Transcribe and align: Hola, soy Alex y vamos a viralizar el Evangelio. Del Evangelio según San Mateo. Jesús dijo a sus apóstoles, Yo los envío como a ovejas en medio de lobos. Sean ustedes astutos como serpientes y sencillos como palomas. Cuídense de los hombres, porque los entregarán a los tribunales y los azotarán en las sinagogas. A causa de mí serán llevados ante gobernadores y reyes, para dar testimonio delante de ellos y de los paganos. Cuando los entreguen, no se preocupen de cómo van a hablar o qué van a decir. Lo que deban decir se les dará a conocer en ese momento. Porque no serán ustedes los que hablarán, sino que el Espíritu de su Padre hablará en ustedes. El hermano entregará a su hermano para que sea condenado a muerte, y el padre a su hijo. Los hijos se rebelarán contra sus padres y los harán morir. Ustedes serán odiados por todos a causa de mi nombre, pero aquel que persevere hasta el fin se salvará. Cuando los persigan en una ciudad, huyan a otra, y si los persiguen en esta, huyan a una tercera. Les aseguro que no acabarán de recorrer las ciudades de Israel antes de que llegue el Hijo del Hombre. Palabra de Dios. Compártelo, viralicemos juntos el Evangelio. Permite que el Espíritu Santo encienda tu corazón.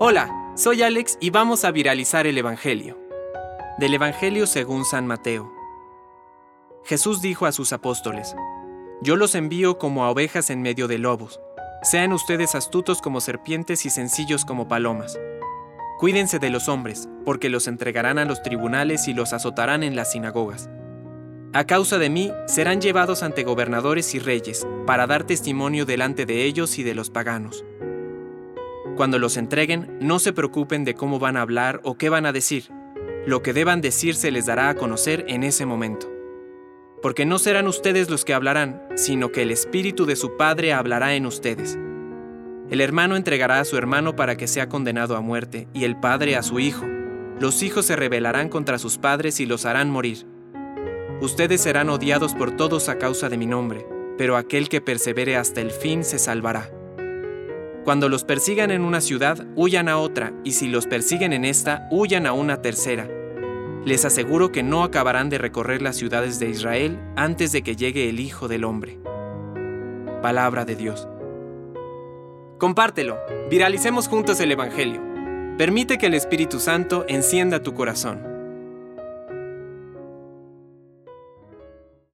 Hola, 0.00 0.52
soy 0.54 0.82
Alex 0.82 1.16
y 1.20 1.30
vamos 1.30 1.64
a 1.64 1.70
viralizar 1.70 2.26
el 2.26 2.36
Evangelio. 2.36 2.98
Del 3.78 3.94
Evangelio 3.94 4.46
según 4.46 4.84
San 4.84 5.06
Mateo. 5.06 5.50
Jesús 6.84 7.22
dijo 7.22 7.46
a 7.46 7.52
sus 7.52 7.72
apóstoles, 7.72 8.36
Yo 9.02 9.16
los 9.16 9.34
envío 9.34 9.78
como 9.78 10.04
a 10.04 10.10
ovejas 10.10 10.50
en 10.50 10.62
medio 10.62 10.88
de 10.88 10.98
lobos. 10.98 11.40
Sean 11.82 12.12
ustedes 12.12 12.54
astutos 12.54 13.00
como 13.00 13.20
serpientes 13.20 13.86
y 13.86 13.90
sencillos 13.90 14.44
como 14.44 14.68
palomas. 14.68 15.18
Cuídense 15.98 16.38
de 16.38 16.50
los 16.50 16.68
hombres, 16.68 17.08
porque 17.24 17.48
los 17.48 17.66
entregarán 17.66 18.18
a 18.18 18.24
los 18.24 18.42
tribunales 18.42 19.08
y 19.08 19.14
los 19.14 19.32
azotarán 19.32 19.82
en 19.82 19.96
las 19.96 20.10
sinagogas. 20.10 20.68
A 21.52 21.64
causa 21.64 21.98
de 21.98 22.10
mí 22.10 22.32
serán 22.46 22.80
llevados 22.80 23.22
ante 23.22 23.44
gobernadores 23.44 24.14
y 24.14 24.18
reyes, 24.18 24.66
para 24.86 25.06
dar 25.06 25.24
testimonio 25.24 25.86
delante 25.86 26.26
de 26.26 26.44
ellos 26.44 26.78
y 26.78 26.82
de 26.82 26.94
los 26.94 27.10
paganos. 27.10 27.64
Cuando 28.96 29.18
los 29.18 29.36
entreguen, 29.36 29.98
no 30.00 30.18
se 30.18 30.32
preocupen 30.32 30.84
de 30.84 30.94
cómo 30.94 31.18
van 31.18 31.36
a 31.36 31.42
hablar 31.42 31.80
o 31.82 31.96
qué 31.96 32.08
van 32.08 32.26
a 32.26 32.32
decir. 32.32 32.70
Lo 33.26 33.42
que 33.42 33.52
deban 33.52 33.80
decir 33.80 34.14
se 34.14 34.30
les 34.30 34.46
dará 34.46 34.68
a 34.68 34.76
conocer 34.76 35.24
en 35.28 35.42
ese 35.42 35.66
momento. 35.66 36.10
Porque 37.02 37.26
no 37.26 37.38
serán 37.38 37.66
ustedes 37.66 38.08
los 38.08 38.24
que 38.24 38.34
hablarán, 38.34 38.82
sino 38.94 39.32
que 39.32 39.42
el 39.42 39.50
Espíritu 39.50 40.06
de 40.06 40.16
su 40.16 40.36
Padre 40.36 40.72
hablará 40.72 41.14
en 41.14 41.26
ustedes. 41.26 41.78
El 42.70 42.80
hermano 42.80 43.16
entregará 43.16 43.60
a 43.60 43.64
su 43.64 43.76
hermano 43.76 44.16
para 44.16 44.36
que 44.36 44.46
sea 44.46 44.68
condenado 44.68 45.16
a 45.16 45.20
muerte, 45.20 45.68
y 45.74 45.84
el 45.84 46.00
padre 46.00 46.34
a 46.36 46.42
su 46.42 46.60
hijo. 46.60 46.86
Los 47.38 47.62
hijos 47.62 47.84
se 47.84 47.96
rebelarán 47.96 48.48
contra 48.48 48.78
sus 48.78 48.96
padres 48.96 49.38
y 49.38 49.46
los 49.46 49.66
harán 49.66 49.90
morir. 49.90 50.26
Ustedes 51.20 51.60
serán 51.60 51.90
odiados 51.90 52.34
por 52.34 52.56
todos 52.56 52.88
a 52.88 52.96
causa 52.96 53.28
de 53.28 53.36
mi 53.36 53.46
nombre, 53.46 53.86
pero 54.16 54.36
aquel 54.36 54.68
que 54.68 54.80
persevere 54.80 55.36
hasta 55.36 55.60
el 55.60 55.72
fin 55.72 56.04
se 56.04 56.18
salvará. 56.18 56.70
Cuando 57.84 58.08
los 58.08 58.24
persigan 58.24 58.70
en 58.70 58.82
una 58.82 59.02
ciudad, 59.02 59.46
huyan 59.56 59.90
a 59.90 59.98
otra, 59.98 60.32
y 60.42 60.52
si 60.52 60.68
los 60.68 60.86
persiguen 60.86 61.34
en 61.34 61.44
esta, 61.44 61.86
huyan 61.90 62.26
a 62.26 62.32
una 62.32 62.62
tercera. 62.62 63.06
Les 63.84 64.06
aseguro 64.06 64.50
que 64.50 64.62
no 64.62 64.84
acabarán 64.84 65.28
de 65.28 65.36
recorrer 65.36 65.82
las 65.82 65.96
ciudades 65.96 66.38
de 66.38 66.48
Israel 66.48 66.98
antes 67.14 67.52
de 67.52 67.60
que 67.60 67.76
llegue 67.76 68.08
el 68.08 68.20
Hijo 68.20 68.48
del 68.48 68.64
Hombre. 68.64 68.98
Palabra 70.22 70.64
de 70.64 70.76
Dios. 70.76 71.06
Compártelo, 72.56 73.18
viralicemos 73.50 74.08
juntos 74.08 74.40
el 74.40 74.52
Evangelio. 74.52 75.02
Permite 75.58 75.98
que 75.98 76.06
el 76.06 76.14
Espíritu 76.14 76.60
Santo 76.60 77.04
encienda 77.06 77.62
tu 77.62 77.74
corazón. 77.74 78.33